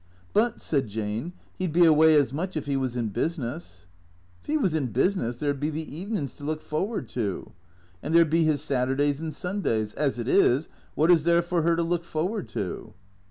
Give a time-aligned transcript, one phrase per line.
[0.33, 3.85] "But," said Jane," he 'd be away as much if he was in business.""
[4.43, 7.51] 'Ef 'E was in business there 'd be the evenin's to look for ward to.
[8.01, 9.93] And there 'd be 'is Saturdays and Sundays.
[9.93, 12.95] As it is, wot is there for her to look forward to